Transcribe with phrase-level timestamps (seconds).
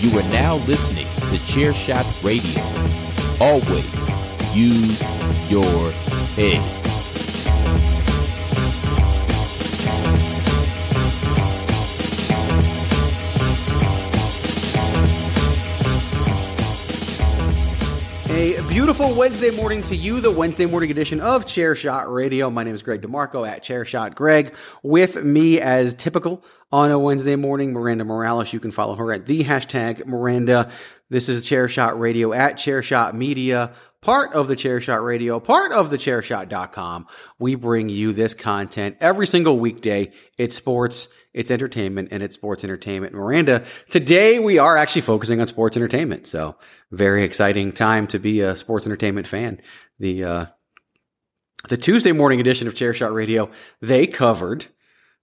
[0.00, 2.62] You are now listening to Chairshot Radio.
[3.40, 4.10] Always
[4.54, 5.02] use
[5.50, 5.90] your
[6.36, 6.97] head.
[18.78, 22.48] Beautiful Wednesday morning to you, the Wednesday morning edition of Chairshot Radio.
[22.48, 24.54] My name is Greg DeMarco at Chairshot Greg.
[24.84, 28.52] With me, as typical on a Wednesday morning, Miranda Morales.
[28.52, 30.70] You can follow her at the hashtag Miranda.
[31.10, 35.96] This is Chairshot Radio at Chairshot Media, part of the Chairshot Radio, part of the
[35.96, 37.08] Chairshot.com.
[37.40, 40.12] We bring you this content every single weekday.
[40.36, 43.14] It's sports, it's entertainment, and it's sports entertainment.
[43.14, 46.26] Miranda, today we are actually focusing on sports entertainment.
[46.26, 46.56] So
[46.90, 49.60] very exciting time to be a sports entertainment fan.
[50.00, 50.46] The, uh,
[51.68, 53.50] the Tuesday morning edition of Chairshot Radio,
[53.80, 54.66] they covered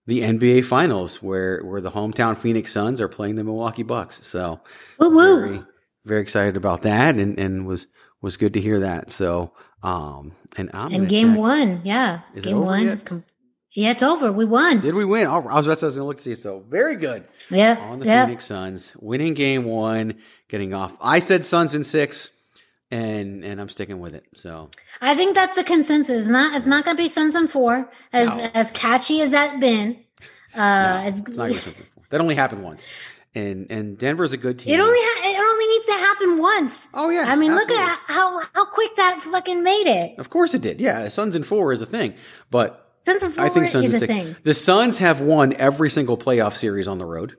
[0.07, 4.25] the NBA Finals, where where the hometown Phoenix Suns are playing the Milwaukee Bucks.
[4.25, 4.61] So
[4.99, 5.63] very
[6.05, 7.87] very excited about that, and and was
[8.21, 9.09] was good to hear that.
[9.09, 9.51] So
[9.81, 11.39] um and I'm And game check.
[11.39, 12.19] one, yeah.
[12.35, 12.83] Is game one.
[12.85, 12.93] yet?
[12.93, 13.23] is com-
[13.75, 14.31] yeah, it's over.
[14.31, 14.79] We won.
[14.79, 15.27] Did we win?
[15.27, 16.35] Oh, I was about to I was gonna look to see.
[16.35, 17.77] So very good yeah.
[17.77, 18.25] on the yeah.
[18.25, 20.15] Phoenix Suns, winning game one,
[20.47, 20.97] getting off.
[21.01, 22.41] I said Suns in six,
[22.89, 24.25] and and I'm sticking with it.
[24.33, 24.69] So
[25.01, 26.25] I think that's the consensus.
[26.25, 28.49] Not it's not going to be Suns on four as No.
[28.53, 29.97] as catchy as that been.
[30.53, 32.03] Uh, no, as, it's not gonna be Suns in four.
[32.11, 32.87] That only happened once,
[33.33, 34.73] and and Denver's a good team.
[34.73, 36.87] it only ha- it only needs to happen once.
[36.93, 37.91] oh yeah, I mean, look absolutely.
[37.91, 40.17] at how how quick that fucking made it.
[40.17, 40.79] Of course it did.
[40.79, 42.13] Yeah, Suns in four is a thing,
[42.49, 44.13] but Suns on four I think Suns is in a six.
[44.13, 44.35] thing.
[44.43, 47.35] The Suns have won every single playoff series on the road.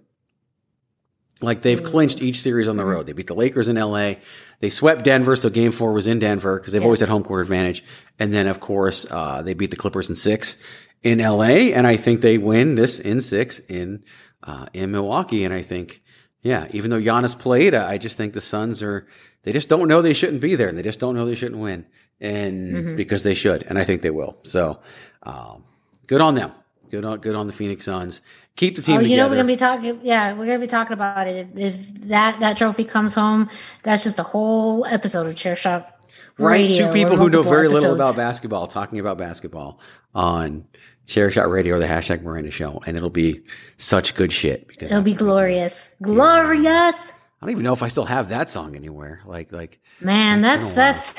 [1.43, 1.85] Like they've Mm.
[1.87, 3.07] clinched each series on the road.
[3.07, 4.15] They beat the Lakers in LA.
[4.61, 7.43] They swept Denver, so game four was in Denver because they've always had home court
[7.43, 7.85] advantage.
[8.19, 10.63] And then, of course, uh, they beat the Clippers in six
[11.03, 11.73] in LA.
[11.75, 14.03] And I think they win this in six in,
[14.45, 15.45] uh, in Milwaukee.
[15.45, 16.01] And I think,
[16.47, 19.07] yeah, even though Giannis played, I just think the Suns are,
[19.43, 21.61] they just don't know they shouldn't be there and they just don't know they shouldn't
[21.61, 21.85] win.
[22.21, 22.97] And Mm-hmm.
[22.97, 23.63] because they should.
[23.69, 24.37] And I think they will.
[24.43, 24.81] So,
[25.25, 25.65] um,
[26.07, 26.51] good on them.
[26.91, 28.21] Good on, good on the Phoenix Suns.
[28.55, 29.23] Keep the team Oh, you together.
[29.25, 30.01] know we're gonna be talking.
[30.03, 31.49] Yeah, we're gonna be talking about it.
[31.57, 33.51] If, if that that trophy comes home,
[33.83, 35.93] that's just a whole episode of Chair Shot.
[36.39, 36.75] right?
[36.75, 39.81] Two people who know very little about basketball talking about basketball
[40.15, 40.65] on
[41.07, 43.43] Chair Shot Radio or the hashtag Miranda Show, and it'll be
[43.77, 45.25] such good shit because It'll be what we do.
[45.25, 47.13] glorious, glorious.
[47.41, 49.21] I don't even know if I still have that song anywhere.
[49.27, 51.15] Like, like Man, It's been a that's that's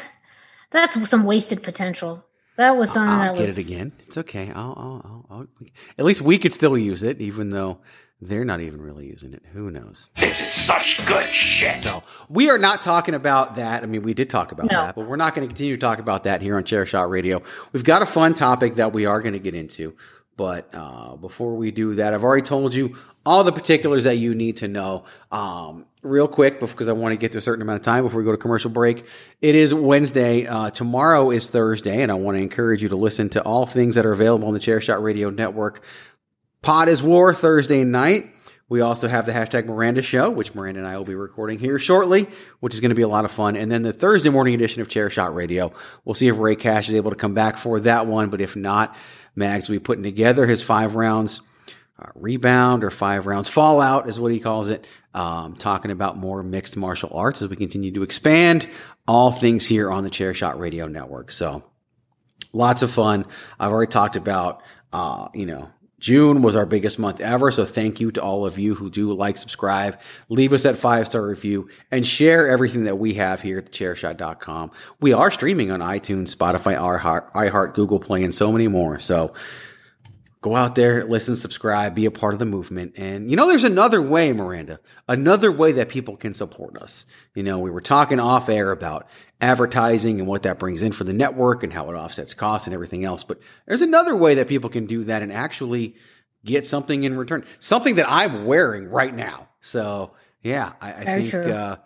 [0.96, 2.24] that's some wasted potential.
[2.58, 3.92] That was something I'll that get was it again.
[4.08, 4.52] It's okay.
[4.54, 5.48] I'll, I'll, I'll, I'll,
[6.00, 7.80] at least we could still use it, even though
[8.22, 9.44] they're not even really using it.
[9.54, 10.10] Who knows?
[10.18, 11.76] This is such good shit.
[11.76, 13.84] So we are not talking about that.
[13.84, 14.86] I mean, we did talk about No.
[14.86, 17.10] that, but we're not going to continue to talk about that here on Chair Shot
[17.10, 17.44] Radio.
[17.74, 19.96] We've got a fun topic that we are going to get into,
[20.36, 24.34] But uh, before we do that, I've already told you all the particulars that you
[24.36, 25.06] need to know.
[25.32, 28.20] Um, real quick, because I want to get to a certain amount of time before
[28.20, 29.04] we go to commercial break.
[29.42, 30.46] It is Wednesday.
[30.46, 33.96] Uh, tomorrow is Thursday, and I want to encourage you to listen to all things
[33.96, 35.84] that are available on the Chairshot Radio Network.
[36.62, 38.28] Pod is War Thursday night.
[38.70, 41.80] We also have the hashtag Miranda Show, which Miranda and I will be recording here
[41.80, 42.28] shortly,
[42.60, 43.56] which is going to be a lot of fun.
[43.56, 45.72] And then the Thursday morning edition of Chair Shot Radio.
[46.04, 48.30] We'll see if Ray Cash is able to come back for that one.
[48.30, 48.98] But if not,
[49.36, 51.40] Mags will be putting together his five rounds
[52.00, 54.86] uh, rebound or five rounds fallout is what he calls it.
[55.14, 58.68] Um, talking about more mixed martial arts as we continue to expand
[59.08, 61.32] all things here on the Chair Shot Radio Network.
[61.32, 61.64] So
[62.54, 63.26] lots of fun.
[63.60, 64.62] I've already talked about,
[64.94, 67.52] uh, you know, June was our biggest month ever.
[67.52, 70.00] So thank you to all of you who do like, subscribe,
[70.30, 74.72] leave us that five star review and share everything that we have here at thechairshot.com.
[75.02, 79.00] We are streaming on iTunes, Spotify, iHeart, iHeart, Google Play, and so many more.
[79.00, 79.34] So
[80.50, 82.94] go out there, listen, subscribe, be a part of the movement.
[82.98, 87.06] And you know, there's another way, Miranda, another way that people can support us.
[87.36, 89.08] You know, we were talking off air about
[89.42, 92.74] advertising and what that brings in for the network and how it offsets costs and
[92.74, 93.24] everything else.
[93.24, 95.96] But there's another way that people can do that and actually
[96.46, 99.50] get something in return, something that I'm wearing right now.
[99.62, 100.12] So
[100.44, 101.78] yeah, I, I think, uh,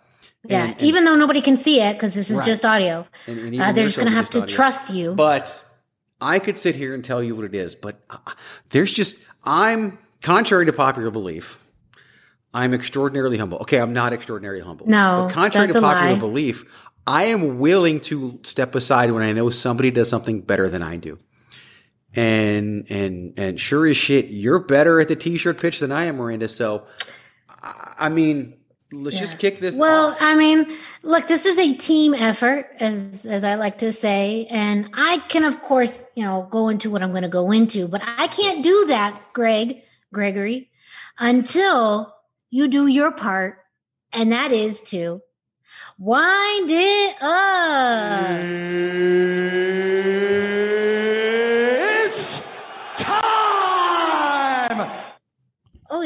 [0.44, 2.46] yeah, and- and- even though nobody can see it because this is Right.
[2.46, 4.54] just audio, and- and uh, they're just going to have this to audio.
[4.54, 5.14] trust you.
[5.14, 5.64] But
[6.22, 8.16] I could sit here and tell you what it is, but uh,
[8.70, 11.58] there's just, I'm, contrary to popular belief,
[12.54, 13.58] I'm extraordinarily humble.
[13.58, 14.86] Okay, I'm not extraordinarily humble.
[14.86, 16.18] No, But contrary to popular lie.
[16.18, 16.64] belief,
[17.06, 20.96] I am willing to step aside when I know somebody does something better than I
[20.96, 21.18] do.
[22.14, 26.16] And, and, and sure as shit, you're better at the t-shirt pitch than I am,
[26.16, 26.48] Miranda.
[26.48, 26.86] So,
[27.48, 28.58] I, I mean,
[28.92, 30.18] let's just kick this Well, off.
[30.20, 34.90] I mean, look, this is a team effort, as as I like to say, and
[34.94, 38.02] I can, of course, you know, go into what I'm going to go into, but
[38.04, 40.70] I can't do that, Greg, Gregory,
[41.18, 42.14] until
[42.50, 43.58] you do your part,
[44.12, 45.22] and that is to
[45.98, 48.40] wind it up.
[48.40, 49.61] Oh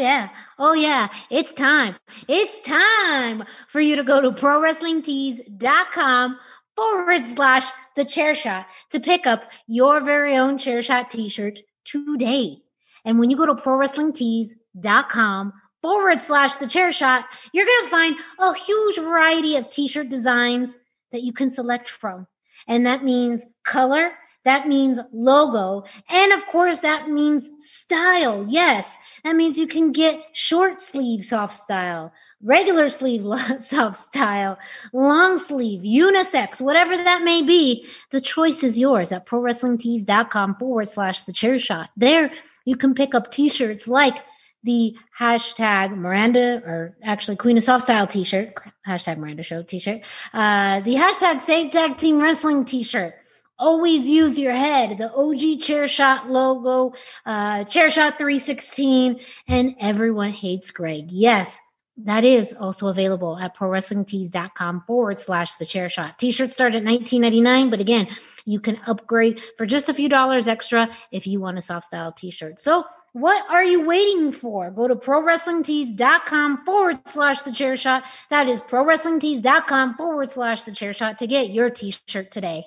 [0.06, 0.29] yeah.
[0.56, 1.08] Oh yeah.
[1.31, 1.97] It's time.
[2.29, 6.38] It's time for you to go to prowrestlingtees.com
[6.76, 7.64] forward slash
[7.97, 12.58] the chair shot to pick up your very own chair shot t-shirt today.
[13.05, 18.17] And when you go to prowrestlingtees.com forward slash the chair shot, you're going to find
[18.38, 20.76] a huge variety of t-shirt designs
[21.11, 22.29] that you can select from.
[22.69, 24.12] And that means color,
[24.46, 28.46] that means logo, and of course, that means style.
[28.48, 33.26] Yes, that means you can get short sleeve soft style, regular sleeve
[33.60, 34.56] soft style,
[34.93, 37.88] long sleeve, unisex, whatever that may be.
[38.12, 41.90] The choice is yours at prowrestlingtees.com forward slash the chair shot.
[41.96, 42.31] There,
[42.64, 44.16] you can pick up t shirts like
[44.62, 48.54] the hashtag Miranda, or actually Queen of Soft Style t shirt,
[48.87, 50.02] hashtag Miranda Show t shirt,
[50.32, 53.16] uh, the hashtag Save Tag Team Wrestling t shirt.
[53.58, 56.93] Always use your head, the OG chair shot logo,
[57.25, 59.19] uh, chair shot 316,
[59.49, 61.11] and everyone hates Greg.
[61.11, 61.58] Yes,
[62.05, 66.19] that is also available at prowrestlingtees.com forward slash the chair shot.
[66.19, 68.08] T-shirts start at 19.99, but again,
[68.44, 72.12] you can upgrade for just a few dollars extra if you want a soft style
[72.12, 72.61] t-shirt.
[72.61, 74.70] So what are you waiting for?
[74.70, 78.05] Go to prowrestlingtees.com forward slash the chair shot.
[78.29, 82.67] That is prowrestlingtees.com forward slash the chair shot to get your t-shirt today.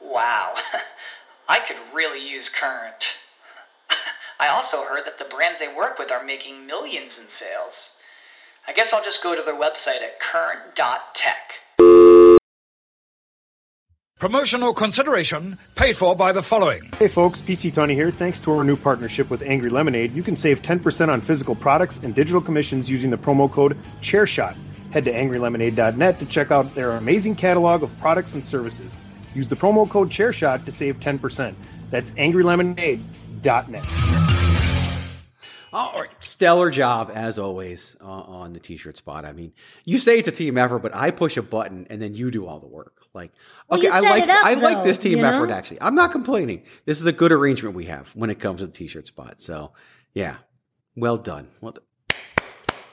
[0.00, 0.54] Wow,
[1.48, 3.04] I could really use Current.
[4.40, 7.96] I also heard that the brands they work with are making millions in sales.
[8.66, 11.54] I guess I'll just go to their website at current.tech.
[14.18, 16.82] Promotional consideration paid for by the following.
[16.98, 18.10] Hey folks, PC Tony here.
[18.10, 22.00] Thanks to our new partnership with Angry Lemonade, you can save 10% on physical products
[22.02, 24.56] and digital commissions using the promo code ChairShot.
[24.90, 28.90] Head to angrylemonade.net to check out their amazing catalog of products and services.
[29.38, 31.54] Use the promo code ChairShot to save 10%.
[31.92, 33.84] That's angrylemonade.net.
[35.72, 39.24] All right, stellar job as always uh, on the t-shirt spot.
[39.24, 39.52] I mean,
[39.84, 42.48] you say it's a team effort, but I push a button and then you do
[42.48, 43.02] all the work.
[43.14, 43.30] Like,
[43.68, 45.28] Well, okay, I like up, I like this team you know?
[45.28, 45.50] effort.
[45.50, 46.64] Actually, I'm not complaining.
[46.84, 49.40] This is a good arrangement we have when it comes to the t-shirt spot.
[49.40, 49.72] So,
[50.14, 50.38] yeah,
[50.96, 51.46] well done.
[51.60, 51.84] Well done.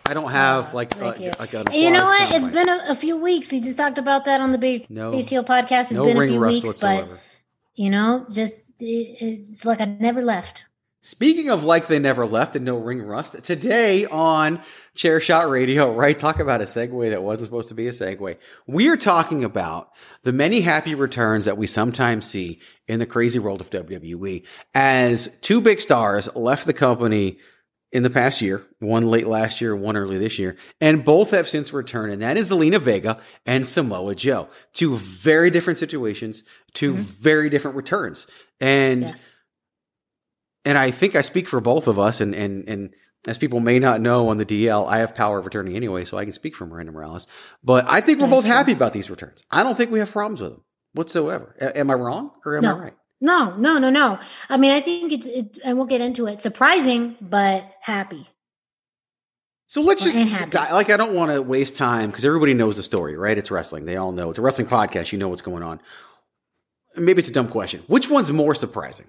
[0.07, 2.33] I don't have like like you know what?
[2.33, 3.49] It's been a, a few weeks.
[3.49, 5.83] He just talked about that on the Big No- BCO podcast.
[5.83, 7.13] It's no been a few rust weeks, whatsoever.
[7.13, 7.19] but
[7.73, 10.65] you know, just it, it's like I never left.
[11.01, 14.59] Speaking of like they never left and no ring rust, today on
[14.95, 16.17] Chair Shot Radio, right?
[16.17, 18.37] Talk about a segue that wasn't supposed to be a segue.
[18.67, 19.91] We are talking about
[20.23, 25.37] the many happy returns that we sometimes see in the crazy world of WWE as
[25.41, 27.37] two big stars left the company
[27.91, 31.47] in the past year, one late last year, one early this year, and both have
[31.47, 34.49] since returned, and that is Zelina Vega and Samoa Joe.
[34.73, 37.01] Two very different situations, 2 mm-hmm.
[37.01, 38.27] very different returns.
[38.59, 39.29] And Yes.
[40.65, 42.93] and I think I speak for both of us, and and and
[43.27, 46.17] as people may not know on the DL, I have power of attorney anyway, so
[46.17, 47.27] I can speak for Miranda Morales.
[47.63, 49.43] But I think we're both happy about these returns.
[49.49, 50.63] I don't think we have problems with them
[50.93, 51.55] whatsoever.
[51.59, 52.75] A- am I wrong or am No.
[52.75, 52.93] I right?
[53.21, 54.19] No, no, no, no.
[54.49, 56.41] I mean, I think it's it, and we'll get into it.
[56.41, 58.27] Surprising, but happy.
[59.67, 60.49] So let's Well, just and happy.
[60.51, 63.37] di- like I don't want to waste time because everybody knows the story, right?
[63.37, 64.29] It's wrestling; they all know.
[64.29, 65.11] It's a wrestling podcast.
[65.11, 65.81] You know what's going on.
[66.97, 67.83] Maybe it's a dumb question.
[67.87, 69.07] Which one's more surprising?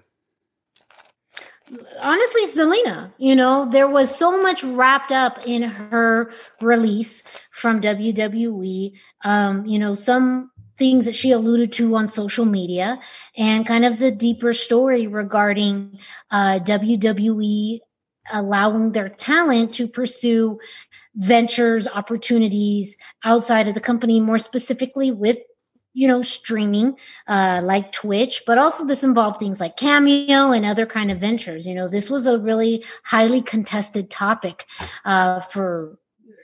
[1.99, 8.93] honestly zelina you know there was so much wrapped up in her release from wwe
[9.25, 12.99] um you know some things that she alluded to on social media
[13.35, 15.97] and kind of the deeper story regarding
[16.31, 17.79] uh wwe
[18.33, 20.57] allowing their talent to pursue
[21.15, 25.39] ventures opportunities outside of the company more specifically with
[25.93, 26.95] you know streaming
[27.27, 31.65] uh like twitch but also this involved things like cameo and other kind of ventures.
[31.65, 34.65] You know this was a really highly contested topic
[35.05, 35.97] uh for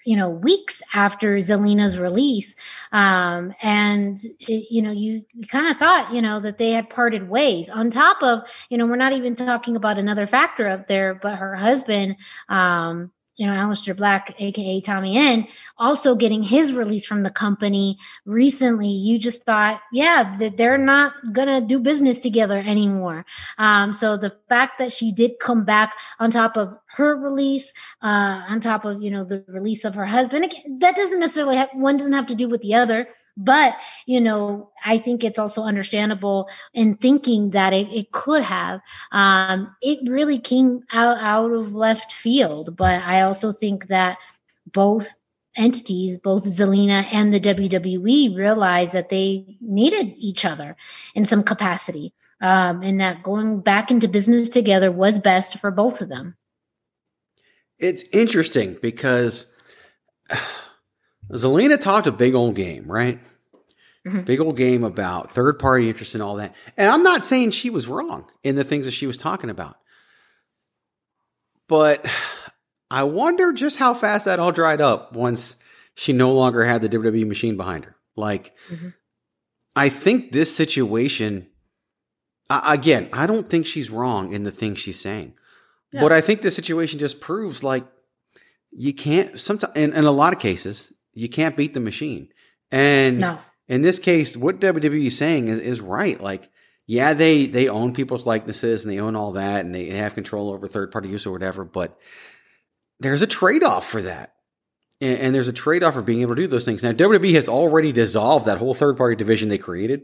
[0.05, 2.55] you know weeks after zelina's release
[2.91, 6.89] um and it, you know you, you kind of thought you know that they had
[6.89, 10.87] parted ways on top of you know we're not even talking about another factor up
[10.87, 12.15] there but her husband
[12.49, 17.97] um you know, Aleister Black, aka Tommy End, also getting his release from the company
[18.25, 18.87] recently.
[18.87, 23.25] You just thought, yeah, that they're not gonna do business together anymore.
[23.57, 28.43] Um, so the fact that she did come back on top of her release, uh,
[28.47, 31.69] on top of you know the release of her husband, again, that doesn't necessarily have
[31.73, 33.07] one doesn't have to do with the other.
[33.35, 38.79] But you know, I think it's also understandable in thinking that it, it could have.
[39.11, 44.19] Um, it really came out out of left field, but I also think that
[44.71, 45.07] both
[45.55, 50.75] entities, both Zelina and the WWE, realized that they needed each other
[51.15, 55.99] in some capacity, um, and that going back into business together was best for both
[55.99, 56.35] of them.
[57.79, 59.51] It's interesting because
[61.31, 63.19] Zelina talked a big old game, right?
[64.05, 64.25] Mhm.
[64.25, 66.55] Big old game about third party interest and all that.
[66.77, 69.77] And I'm not saying she was wrong in the things that she was talking about.
[71.67, 72.05] But
[72.91, 75.55] I wonder just how fast that all dried up once
[75.95, 77.95] she no longer had the WWE machine behind her.
[78.15, 78.93] Like, Mhm.
[79.75, 81.47] I think this situation,
[82.49, 85.33] I again, I don't think she's wrong in the things she's saying.
[85.93, 86.01] Yeah.
[86.01, 87.85] But I think the situation just proves like
[88.71, 92.29] you can't sometimes in, in a lot of cases you can't beat the machine.
[92.71, 93.39] And No.
[93.67, 96.19] in this case, what WWE is saying is, is right.
[96.19, 96.49] Like,
[96.87, 100.49] yeah, they they own people's likenesses and they own all that and they have control
[100.51, 101.97] over third party use or whatever, but
[102.99, 104.33] there's a trade off for that.
[105.01, 106.81] And, and there's a trade off for being able to do those things.
[106.83, 110.03] Now, WWE has already dissolved that whole third party division they created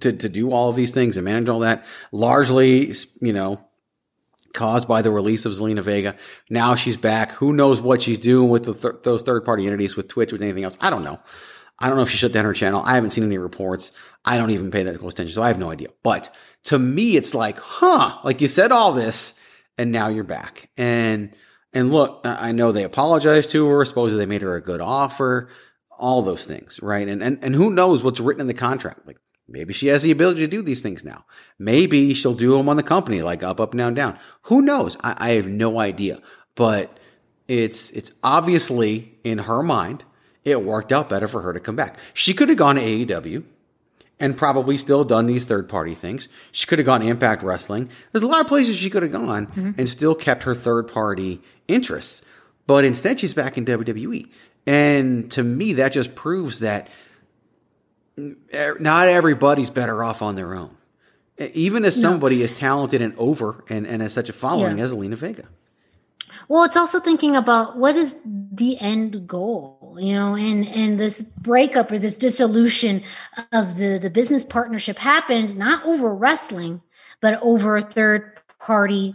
[0.00, 3.64] to, to do all of these things and manage all that, largely, you know,
[4.52, 6.16] caused by the release of Zelina Vega.
[6.50, 7.30] Now she's back.
[7.32, 10.64] Who knows what she's doing with th- those third party entities, with Twitch, with anything
[10.64, 10.78] else?
[10.80, 11.20] I don't know.
[11.78, 12.82] I don't know if she shut down her channel.
[12.84, 13.92] I haven't seen any reports.
[14.24, 15.88] I don't even pay that close attention, so I have no idea.
[16.02, 16.30] But
[16.64, 19.34] to me, it's like, huh, like you said all this,
[19.76, 20.70] and now you're back.
[20.76, 21.34] And
[21.72, 23.84] and look, I know they apologized to her.
[23.84, 25.48] Supposedly they made her a good offer.
[25.98, 27.08] All those things, right?
[27.08, 29.06] And and and who knows what's written in the contract?
[29.06, 29.18] Like
[29.52, 31.24] maybe she has the ability to do these things now.
[31.58, 34.18] Maybe she'll do them on the company, like up, up, down, down.
[34.42, 34.96] Who knows?
[35.04, 36.18] I, I have no idea.
[36.54, 36.98] But
[37.48, 40.04] it's it's obviously in her mind
[40.44, 41.96] it worked out better for her to come back.
[42.14, 43.44] She could have gone to AEW
[44.18, 46.28] and probably still done these third party things.
[46.50, 47.90] She could have gone Impact Wrestling.
[48.10, 49.72] There's a lot of places she could have gone mm-hmm.
[49.76, 52.24] and still kept her third party interests.
[52.66, 54.28] But instead, she's back in WWE.
[54.66, 56.88] And to me, that just proves that
[58.18, 60.76] Er, not everybody's better off on their own.
[61.38, 62.44] Even as somebody no.
[62.44, 64.84] as talented and over and, and as such a following yeah.
[64.84, 65.48] as Zelina Vega.
[66.48, 71.22] Well, it's also thinking about what is the end goal, you know, and and this
[71.22, 73.02] breakup or this dissolution
[73.52, 76.82] of the the business partnership happened not over wrestling,
[77.20, 79.14] but over third party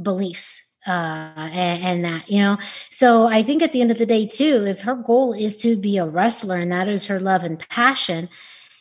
[0.00, 2.58] beliefs uh and, and, that you know?
[2.90, 5.76] So i think at the end of the day too if her goal is to
[5.76, 8.28] be a wrestler and that is her love and passion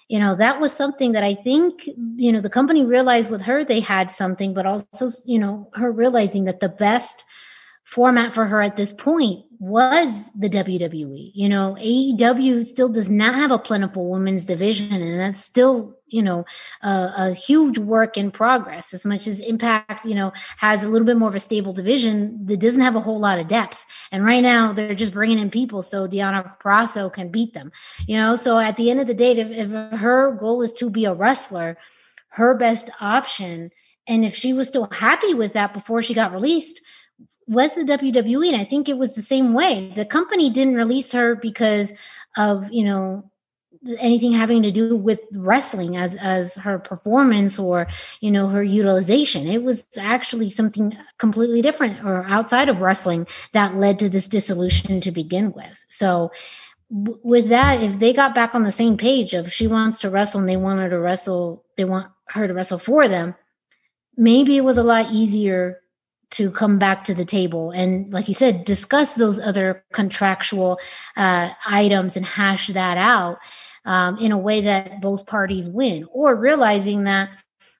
[0.07, 3.63] you know that was something that i think you know the company realized with her
[3.63, 7.25] they had something but also you know her realizing that the best
[7.85, 11.31] format for her at this point was the WWE.
[11.33, 16.21] You know, AEW still does not have a plentiful women's division, and that's still, you
[16.21, 16.45] know,
[16.81, 18.93] a, a, huge work in progress.
[18.93, 22.45] As much as Impact, you know, has a little bit more of a stable division,
[22.47, 23.85] that doesn't have a whole lot of depth.
[24.11, 27.71] And right now, they're just bringing in people so Deonna Purrazzo can beat them.
[28.07, 30.89] You know, so at the end of the day, if, if her goal is to
[30.89, 31.77] be a wrestler,
[32.29, 33.71] her best option.
[34.07, 36.81] And if she was still happy with that before she got released,
[37.47, 38.53] was the WWE.
[38.53, 39.91] And I think it was the same way.
[39.95, 41.93] The company didn't release her because
[42.37, 43.29] of, you know,
[43.99, 47.87] anything having to do with wrestling as as her performance or
[48.19, 53.75] you know her utilization it was actually something completely different or outside of wrestling that
[53.75, 56.31] led to this dissolution to begin with so
[56.91, 60.09] w- with that if they got back on the same page of she wants to
[60.09, 63.35] wrestle and they want her to wrestle they want her to wrestle for them
[64.17, 65.79] maybe it was a lot easier
[66.31, 70.79] to come back to the table and like you said discuss those other contractual
[71.17, 73.39] uh, items and hash that out
[73.85, 77.29] um, in a way that both parties win or realizing that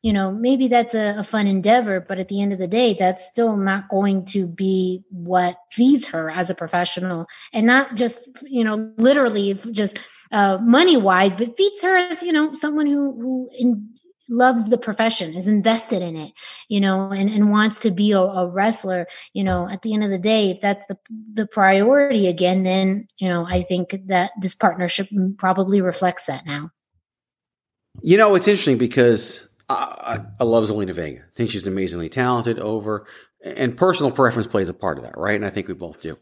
[0.05, 2.93] you know maybe that's a, a, fun endeavor but at the end of the day
[2.93, 7.25] that's still not going to be what feeds her as a professional.
[7.53, 9.99] And not just you know literally just
[10.31, 13.89] uh, money wise but feeds her as you know someone who who in,
[14.30, 16.34] loves the profession is invested in it
[16.68, 20.04] you know and, and wants to be a, a, wrestler you know at the end
[20.04, 20.98] of the day if that's the
[21.34, 25.08] the priority again then you know i think that this partnership
[25.38, 26.72] probably reflects that now.
[28.02, 31.20] You know it's interesting because i, I love zelina vega.
[31.20, 33.06] I think she's amazingly talented over
[33.44, 35.36] and personal preference plays a part of that right?
[35.36, 36.18] And i think we both do.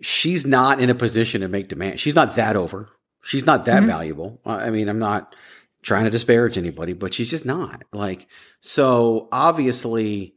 [0.00, 1.98] She's not in a position to make demand.
[1.98, 2.88] She's not that over.
[3.24, 3.86] She's not that mm-hmm.
[3.86, 4.40] valuable.
[4.46, 5.34] I mean i'm not
[5.82, 7.84] trying to disparage anybody, but she's just not.
[7.92, 8.28] Like,
[8.60, 10.34] so obviously,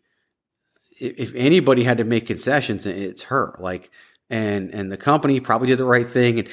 [0.99, 3.55] if anybody had to make concessions, it's her.
[3.59, 3.91] Like,
[4.29, 6.39] and and the company probably did the right thing.
[6.39, 6.47] And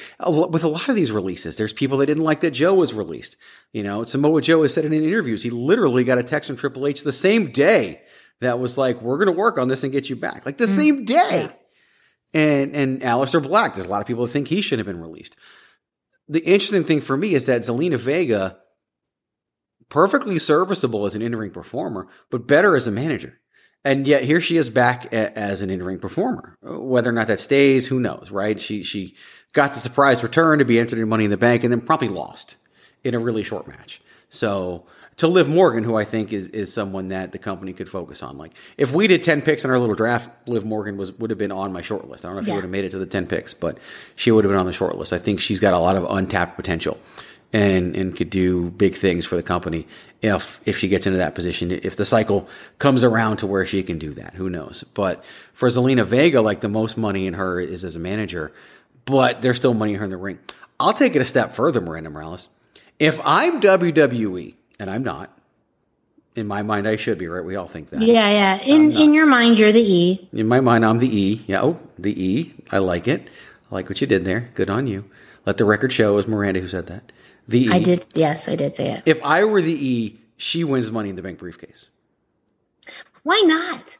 [0.51, 3.37] with a lot of these releases, there's people that didn't like that Joe was released.
[3.71, 6.87] You know, Samoa Joe has said in interviews he literally got a text from Triple
[6.87, 8.01] H the same day
[8.41, 10.65] that was like, "We're going to work on this and get you back," like the
[10.65, 10.75] mm.
[10.75, 11.49] same day.
[12.33, 12.41] Yeah.
[12.41, 15.01] And and Aleister Black, there's a lot of people that think he should have been
[15.01, 15.37] released.
[16.27, 18.57] The interesting thing for me is that Zelina Vega
[19.89, 23.39] perfectly serviceable as an in-ring performer, but better as a manager.
[23.83, 26.57] And yet here she is back a, as an in-ring performer.
[26.61, 28.59] Whether or not that stays, who knows, right?
[28.59, 29.15] She she
[29.53, 32.09] got the surprise return to be entered in Money in the Bank and then probably
[32.09, 32.55] lost
[33.03, 34.01] in a really short match.
[34.29, 38.21] So to Liv Morgan, who I think is is someone that the company could focus
[38.21, 38.37] on.
[38.37, 41.39] Like if we did ten picks in our little draft, Liv Morgan was would have
[41.39, 42.25] been on my short list.
[42.25, 42.53] I don't know if yeah.
[42.53, 43.77] she would have made it to the ten picks, but
[44.15, 45.13] she would have been on the short list.
[45.13, 46.97] I think she's got a lot of untapped potential
[47.51, 49.87] and and could do big things for the company
[50.21, 51.71] if if she gets into that position.
[51.71, 54.83] If the cycle comes around to where she can do that, who knows?
[54.93, 58.51] But for Zelina Vega, like the most money in her is as a manager,
[59.05, 60.39] but there's still money in her in the ring.
[60.79, 62.47] I'll take it a step further, Miranda Morales.
[62.99, 65.29] If I'm WWE, and I'm not,
[66.35, 67.43] in my mind, I should be right.
[67.43, 68.01] We all think that.
[68.01, 68.61] Yeah, yeah.
[68.61, 70.29] In in your mind, you're the E.
[70.31, 71.41] In my mind, I'm the E.
[71.47, 71.61] Yeah.
[71.63, 72.53] Oh, the E.
[72.71, 73.29] I like it.
[73.71, 74.49] I like what you did there.
[74.53, 75.05] Good on you.
[75.45, 77.11] Let the record show it was Miranda who said that.
[77.49, 77.71] The E.
[77.71, 78.05] I did.
[78.13, 79.03] Yes, I did say it.
[79.07, 81.89] If I were the E, she wins Money in the Bank briefcase.
[83.23, 83.97] Why not?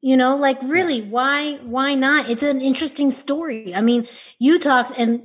[0.00, 1.08] You know, like really, yeah.
[1.08, 1.56] why?
[1.62, 2.28] Why not?
[2.28, 3.72] It's an interesting story.
[3.74, 4.08] I mean,
[4.40, 5.22] you talked, and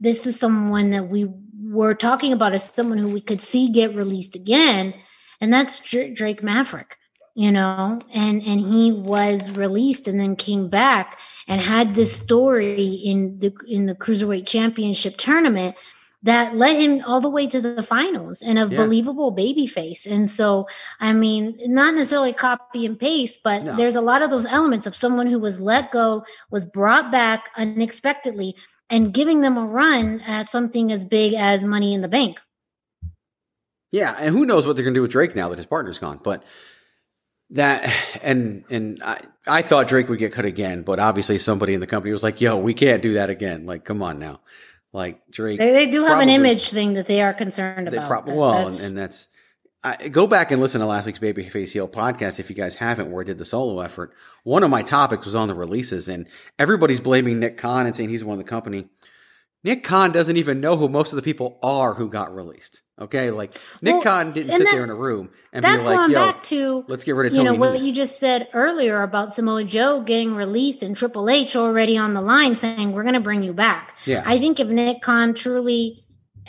[0.00, 1.28] this is someone that we
[1.62, 4.94] were talking about as someone who we could see get released again,
[5.38, 6.96] and that's Drake Maverick.
[7.34, 12.92] You know, and and he was released and then came back and had this story
[12.92, 15.76] in the in the cruiserweight championship tournament
[16.24, 18.76] that led him all the way to the finals and a Yeah.
[18.76, 20.06] believable baby face.
[20.06, 20.68] And so,
[21.00, 23.76] I mean, not necessarily copy and paste, but No.
[23.76, 27.50] there's a lot of those elements of someone who was let go, was brought back
[27.56, 28.54] unexpectedly,
[28.88, 32.38] and giving them a run at something as big as Money in the Bank.
[33.90, 35.98] Yeah, and who knows what they're going to do with Drake now that his partner's
[35.98, 36.20] gone.
[36.22, 36.44] But
[37.50, 37.90] that
[38.22, 41.86] and and I, I thought Drake would get cut again, but obviously somebody in the
[41.86, 44.40] company was like, "Yo, we can't do that again." Like, come on now,
[44.92, 45.58] like Drake.
[45.58, 47.90] They, they do have an image thing that they are concerned about.
[47.90, 48.08] They about.
[48.08, 49.28] probably well, and, and that's.
[49.84, 53.10] I, go back and listen to last week's Babyface Heel podcast if you guys haven't,
[53.10, 54.12] where I did the solo effort.
[54.44, 58.10] One of my topics was on the releases, and everybody's blaming Nick Khan and saying
[58.10, 58.88] he's one of the company.
[59.64, 62.82] Nick Khan doesn't even know who most of the people are who got released.
[63.02, 65.82] Okay, like Nick Well, Khan didn't sit that- there in a room and be like,
[65.82, 68.48] going "Yo, back to let's get rid of you know what Nese." you just said
[68.54, 73.02] earlier about Samoa Joe getting released and Triple H already on the line saying we're
[73.02, 73.96] going to bring you back.
[74.04, 74.22] Yeah.
[74.24, 76.04] I think if Nick Khan truly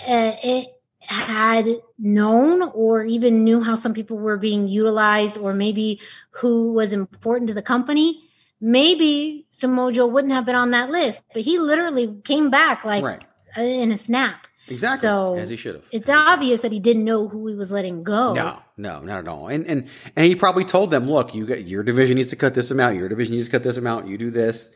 [0.08, 0.68] uh, it
[1.00, 1.68] had
[2.00, 6.00] known or even knew how some people were being utilized or maybe
[6.32, 8.24] who was important to the company,
[8.62, 11.20] maybe Samoa Joe wouldn't have been on that list.
[11.34, 13.24] But he literally came back like right,
[13.58, 14.48] in a snap.
[14.70, 15.86] Exactly, So as he should have.
[15.92, 18.34] It's obvious that he didn't know who he was letting go.
[18.34, 19.48] No, no, not at all.
[19.48, 22.54] And and and he probably told them, look, you got your division needs to cut
[22.54, 24.70] this amount, your division needs to cut this amount, you do this.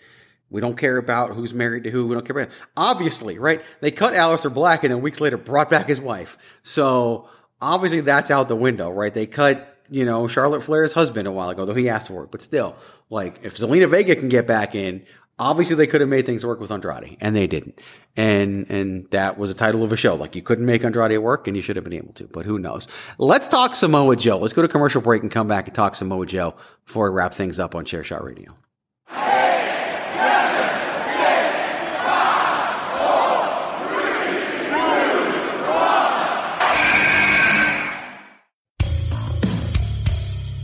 [0.49, 2.07] We don't care about who's married to who.
[2.07, 3.61] We don't care about obviously, right?
[3.81, 6.37] They cut Aleister Black and then weeks later brought back his wife.
[6.63, 7.29] So
[7.61, 9.13] obviously that's out the window, right?
[9.13, 12.31] They cut, you know, Charlotte Flair's husband a while ago, though he asked for it.
[12.31, 12.75] But still,
[13.09, 15.05] like if Zelina Vega can get back in,
[15.39, 17.79] obviously they could have made things work with Andrade, and they didn't.
[18.15, 20.15] And and that was a title of a show.
[20.15, 22.25] Like you couldn't make Andrade work, and you should have been able to.
[22.25, 22.87] But who knows?
[23.17, 24.37] Let's talk Samoa Joe.
[24.37, 27.33] Let's go to commercial break and come back and talk Samoa Joe before we wrap
[27.33, 28.55] things up on Chairshot Radio.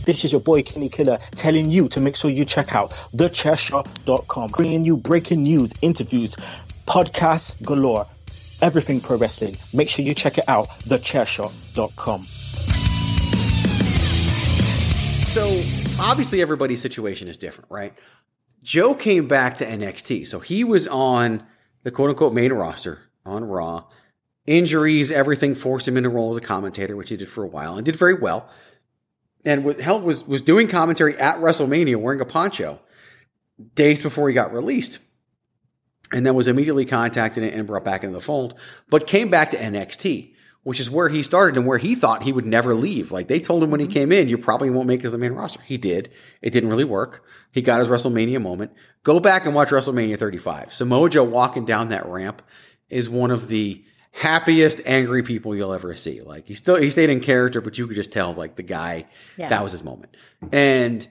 [0.04, 4.50] This is your boy Kenny Killer telling you to make sure you check out thechairshot.com,
[4.50, 6.36] bringing you breaking news, interviews,
[6.86, 8.06] podcasts galore,
[8.60, 9.56] everything pro wrestling.
[9.72, 12.24] Make sure you check it out, thechairshot.com.
[15.32, 15.62] So
[15.98, 17.94] obviously everybody's situation is different, right?
[18.62, 21.46] Joe came back to NXT, so he was on
[21.82, 23.84] the quote unquote main roster on Raw.
[24.46, 27.48] Injuries, everything forced him into a role as a commentator, which he did for a
[27.48, 28.50] while and did very well.
[29.44, 32.80] And with hell was was doing commentary at WrestleMania wearing a poncho
[33.74, 35.00] days before he got released.
[36.12, 38.54] And then was immediately contacted and brought back into the fold,
[38.88, 42.32] but came back to NXT, which is where he started and where he thought he
[42.32, 43.10] would never leave.
[43.10, 43.94] Like they told him when he mm-hmm.
[43.94, 45.62] came in, you probably won't make it to the main roster.
[45.62, 46.10] He did.
[46.40, 47.24] It didn't really work.
[47.50, 48.72] He got his WrestleMania moment.
[49.02, 50.72] Go back and watch WrestleMania 35.
[50.72, 52.42] Samoa Joe walking down that ramp
[52.90, 56.20] is one of the happiest angry people you'll ever see.
[56.22, 59.06] Like he still he stayed in character, but you could just tell like the guy
[59.36, 59.48] Yeah.
[59.48, 60.16] that was his moment.
[60.52, 61.06] And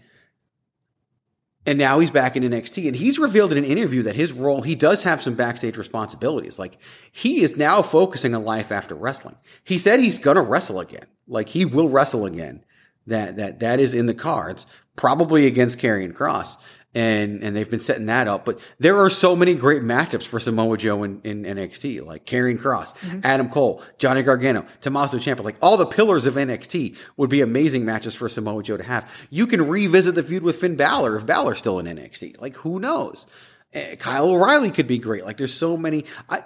[1.66, 4.62] and now he's back in NXT and he's revealed in an interview that his role,
[4.62, 6.60] he does have some backstage responsibilities.
[6.60, 6.78] Like
[7.12, 9.38] he is now focusing on life after wrestling.
[9.64, 11.06] He said he's going to wrestle again.
[11.28, 12.64] Like he will wrestle again.
[13.08, 16.56] That, that, that is in the cards, probably against Karrion Kross.
[16.96, 18.46] And, and they've been setting that up.
[18.46, 22.60] But there are so many great matchups for Samoa Joe in, in NXT, like Karrion
[22.60, 27.42] Kross, Adam Cole, Johnny Gargano, Tommaso Ciampa, like all the pillars of NXT would be
[27.42, 29.12] amazing matches for Samoa Joe to have.
[29.32, 32.40] You can revisit the feud with Finn Balor if Balor's still in NXT.
[32.40, 33.26] Like who knows?
[33.74, 35.26] Eh, Kyle O'Reilly could be great.
[35.26, 36.06] Like there's so many.
[36.30, 36.44] I,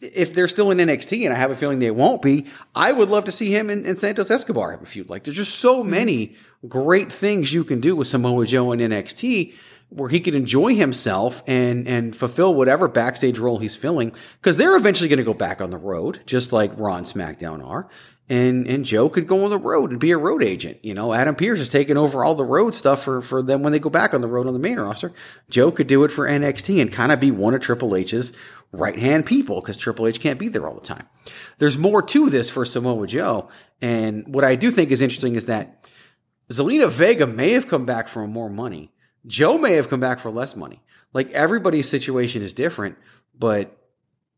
[0.00, 3.10] if they're still in NXT, and I have a feeling they won't be, I would
[3.10, 5.10] love to see him and, and Santos Escobar have a feud.
[5.10, 6.36] Like there's just so many
[6.66, 9.54] great things you can do with Samoa Joe in NXT
[9.90, 14.76] where he can enjoy himself and and fulfill whatever backstage role he's filling because they're
[14.76, 17.88] eventually going to go back on the road just like Raw SmackDown are.
[18.28, 21.12] And and Joe could go on the road and be a road agent you know?
[21.12, 23.90] Adam Pearce is taking over all the road stuff for for them when they go
[23.90, 25.12] back on the road on the main roster.
[25.50, 28.32] Joe could do it for NXT and kind of be one of Triple H's
[28.72, 31.08] right hand people because Triple H can't be there all the time.
[31.58, 33.48] There's more to this for Samoa Joe
[33.82, 35.88] and what I do think is interesting is that
[36.50, 38.92] Zelina Vega may have come back for more money.
[39.26, 40.82] Joe may have come back for less money.
[41.12, 42.96] Like everybody's situation is different,
[43.38, 43.76] but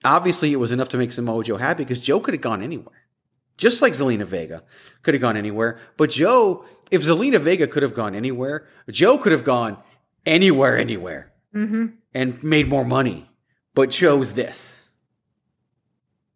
[0.04, 2.96] obviously it was enough to make Samoa Joe happy because Joe could have gone anywhere.
[3.58, 4.64] Just like Zelina Vega
[5.02, 5.78] could have gone anywhere.
[5.96, 9.76] But Joe, if Zelina Vega could have gone anywhere, Joe could have gone
[10.26, 13.30] anywhere, anywhere hmm and made more money,
[13.74, 14.86] but chose this.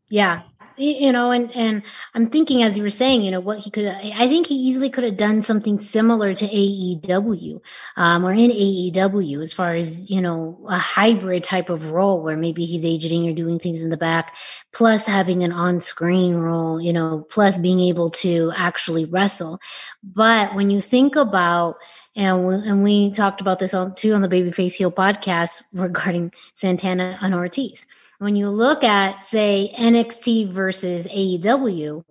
[0.09, 0.43] Yeah.
[0.79, 1.83] You know, and and
[2.15, 3.87] I'm thinking as you were saying, you know, what he could.
[3.87, 7.61] I think he easily could have done something similar to AEW,
[7.97, 12.37] um, or in AEW, as far as you know, a hybrid type of role where
[12.37, 14.37] maybe he's aging or doing things in the back,
[14.75, 19.59] plus having an on-screen role, you know, plus being able to actually wrestle.
[20.03, 21.77] But when you think about
[22.17, 26.33] and we, and we talked about this on too on the Babyface Heel podcast regarding
[26.55, 27.87] Santana and Ortiz.
[28.19, 32.03] When you look at, say, NXT versus AEW,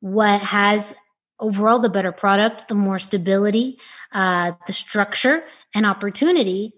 [0.00, 0.94] what has
[1.40, 3.78] overall the better product, the more stability,
[4.12, 5.42] uh, the structure
[5.74, 6.74] and opportunity,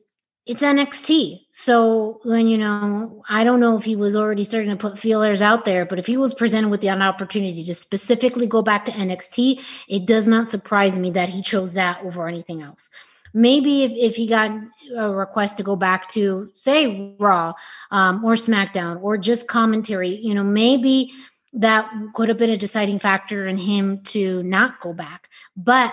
[0.47, 1.47] it's NXT.
[1.51, 5.43] So when you know, I don't know if he was already starting to put feelers
[5.43, 8.93] out there, but if he was presented with the opportunity to specifically go back to
[8.93, 12.91] NXT, it does not surprise me that he chose that over anything else
[13.37, 14.51] maybe if, if he got
[14.97, 17.53] a request to go back to say raw
[17.91, 21.13] um, or smackdown or just commentary you know maybe
[21.53, 25.93] that could have been a deciding factor in him to not go back but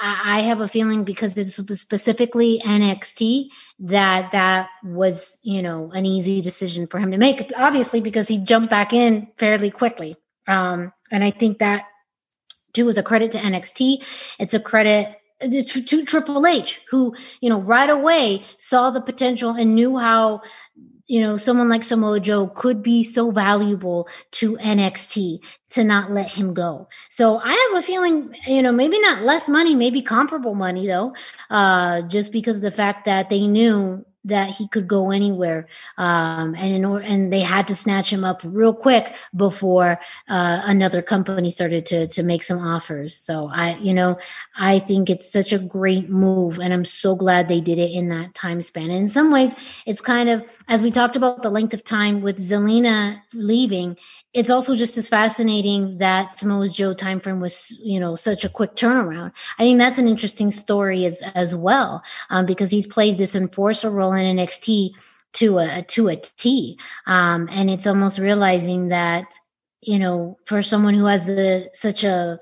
[0.00, 3.48] I, have a feeling because this was specifically NXT
[3.80, 8.38] that that was you know an easy decision for him to make obviously because he
[8.38, 10.16] jumped back in fairly quickly.
[10.46, 11.84] Um, and I think that
[12.72, 14.02] too is a credit to NXT
[14.38, 15.18] it's a credit
[15.50, 20.42] to Triple H, who you know right away saw the potential and knew how
[21.12, 26.30] you know someone like Samoa Joe could be so valuable to NXT to not let
[26.30, 26.88] him go.
[27.10, 31.14] So I have a feeling, you know, maybe not less money, maybe comparable money though,
[31.50, 35.66] uh, just because of the fact that they knew that he could go anywhere
[35.98, 40.62] um, and in order and they had to snatch him up real quick before uh,
[40.64, 43.16] another company started to to make some offers.
[43.16, 44.18] So i you know
[44.56, 48.08] i think it's such a great move and i'm so glad they did it in
[48.08, 48.84] that time span.
[48.84, 49.54] And in some ways
[49.86, 53.96] it's kind of as we talked about the length of time with zelina leaving
[54.34, 58.74] it's also just as fascinating that Samoa Joe timeframe was, you know, such a quick
[58.74, 59.32] turnaround.
[59.58, 63.90] I think that's an interesting story as as well, um, because he's played this enforcer
[63.90, 64.92] role in NXT
[65.34, 69.26] to a to a T, um, and it's almost realizing that,
[69.82, 72.40] you know, for someone who has the such a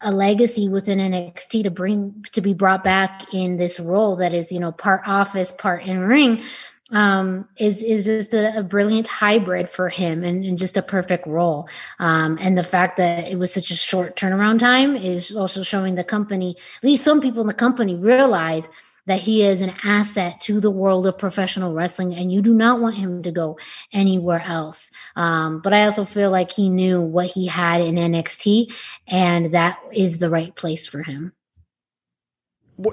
[0.00, 4.50] a legacy within NXT to bring to be brought back in this role that is,
[4.50, 6.42] you know, part office, part in ring
[6.90, 11.26] um, is is just a, a, brilliant hybrid for him and, and just a perfect
[11.26, 11.68] role.
[11.98, 15.94] Um, and the fact that it was such a short turnaround time is also showing
[15.94, 18.68] the company, at least some people in the company realize
[19.06, 22.80] that he is an asset to the world of professional wrestling and you do not
[22.80, 23.58] want him to go
[23.92, 24.90] anywhere else.
[25.16, 28.74] Um, but I also feel like he knew what he had in NXT
[29.08, 31.32] and that is the right place for him.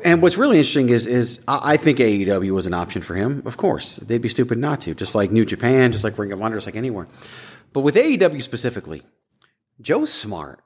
[0.03, 3.41] And what's really interesting is is I think AEW was an option for him.
[3.45, 4.93] Of course, they'd be stupid not to.
[4.93, 7.07] Just like New Japan, just like Ring of Honor, just like anywhere.
[7.73, 9.01] But with AEW specifically,
[9.79, 10.61] Joe's smart,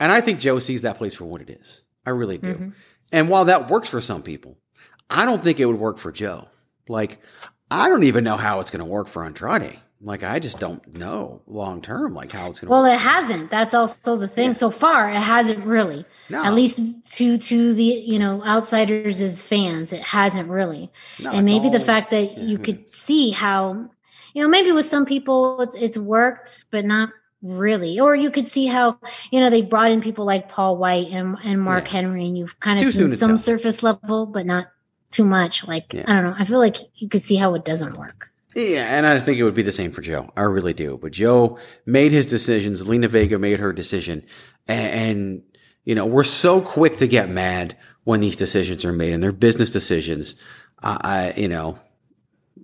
[0.00, 1.82] and I think Joe sees that place for what it is.
[2.04, 2.54] I really do.
[2.54, 2.68] Mm-hmm.
[3.12, 4.58] And while that works for some people,
[5.08, 6.48] I don't think it would work for Joe.
[6.88, 7.20] Like,
[7.70, 9.78] I don't even know how it's going to work for Andrade.
[10.00, 12.70] Like I just don't know long term, like how it's going to.
[12.70, 12.92] Well, work.
[12.92, 13.50] it hasn't.
[13.50, 14.48] That's also the thing.
[14.48, 14.52] Yeah.
[14.52, 16.04] So far, it hasn't really.
[16.30, 16.44] No.
[16.44, 16.80] At least
[17.14, 20.92] to to the you know outsiders as fans, it hasn't really.
[21.18, 22.64] No, and maybe all, the fact that yeah, you mm-hmm.
[22.64, 23.90] could see how,
[24.34, 27.10] you know, maybe with some people it's, it's worked, but not
[27.42, 27.98] really.
[27.98, 29.00] Or you could see how
[29.32, 31.90] you know they brought in people like Paul White and and Mark yeah.
[31.90, 34.68] Henry, and you've kind of seen some surface level, but not
[35.10, 35.66] too much.
[35.66, 36.34] Like I don't know.
[36.38, 38.30] I feel like you could see how it doesn't work.
[38.54, 40.32] Yeah, and I think it would be the same for Joe.
[40.36, 40.98] I really do.
[40.98, 42.88] But Joe made his decisions.
[42.88, 44.24] Lena Vega made her decision.
[44.66, 45.42] And,
[45.84, 49.32] you know, we're so quick to get mad when these decisions are made and they're
[49.32, 50.34] business decisions.
[50.82, 50.98] I,
[51.36, 51.78] I you know,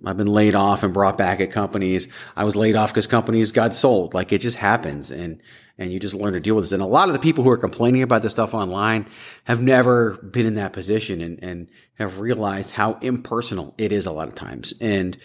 [0.07, 2.09] I've been laid off and brought back at companies.
[2.35, 4.15] I was laid off because companies got sold.
[4.15, 5.11] Like it just happens.
[5.11, 5.41] And,
[5.77, 6.73] and you just learn to deal with this.
[6.73, 9.07] And a lot of the people who are complaining about this stuff online
[9.45, 11.69] have never been in that position and, and
[11.99, 14.73] have realized how impersonal it is a lot of times.
[14.81, 15.19] And,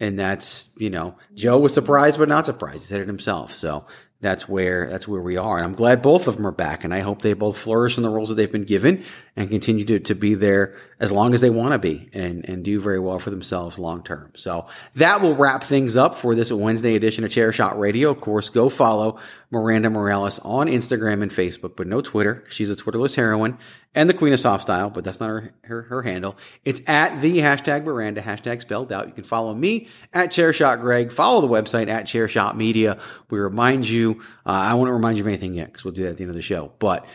[0.00, 2.80] and that's you know Joe was surprised but not surprised.
[2.80, 3.54] He said it himself.
[3.54, 3.84] So
[4.20, 5.56] that's where that's where we are.
[5.56, 8.02] And I'm glad both of them are back, and I hope they both flourish in
[8.02, 9.04] the roles that they've been given
[9.36, 12.64] and continue to, to be there as long as they want to be and, and
[12.64, 14.32] do very well for themselves long term.
[14.34, 18.10] So that will wrap things up for this Wednesday edition of Chair Shot Radio.
[18.10, 19.18] Of course, go follow
[19.50, 22.42] Miranda Morales on Instagram and Facebook, but no Twitter.
[22.48, 23.58] She's a Twitterless heroine
[23.96, 26.36] and the Queen of Soft Style, but that's not her, her, her handle.
[26.64, 29.08] It's at the hashtag Miranda, hashtag spelled out.
[29.08, 31.10] You can follow me at Chairshot Greg.
[31.10, 33.00] Follow the website at Chairshot Media.
[33.30, 36.10] We remind you, uh, I won't remind you of anything yet because we'll do that
[36.10, 37.06] at the end of the show, but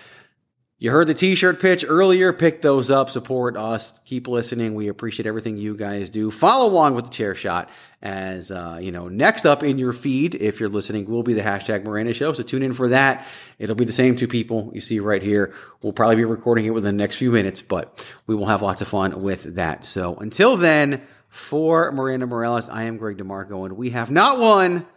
[0.82, 2.34] You heard the t-shirt pitch earlier.
[2.34, 3.12] Pick those up.
[3.12, 4.00] Support us.
[4.00, 4.74] Keep listening.
[4.74, 6.32] We appreciate everything you guys do.
[6.32, 7.70] Follow along with the chair shot
[8.02, 11.44] as, uh, you know, next up in your feed, if you're listening, will be the
[11.44, 12.34] hashtag Miranda show.
[12.34, 13.28] So tune in for that.
[13.60, 15.54] It'll be the same two people you see right here.
[15.84, 18.82] We'll probably be recording it within the next few minutes, but we will have lots
[18.82, 19.86] of fun with that.
[19.86, 24.88] So until then, for Miranda Morales, I am Greg DeMarco and we have not one,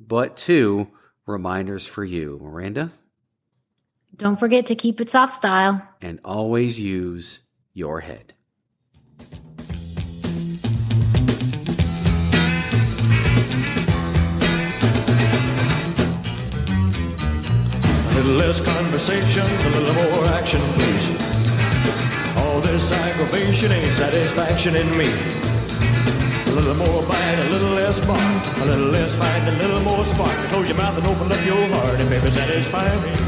[0.00, 0.88] but two
[1.26, 2.40] reminders for you.
[2.42, 2.92] Miranda?
[4.16, 5.82] Don't forget to keep it soft style.
[6.00, 7.40] and always use
[7.74, 8.34] your head.
[18.00, 21.06] A little less conversation, a little more action, please.
[22.38, 25.10] All this aggravation ain't satisfaction in me.
[26.46, 30.04] A little more bite, a little less bark, a little less fight, a little more
[30.04, 30.36] spark.
[30.50, 33.27] Close your mouth and open up your heart, and baby, satisfy me.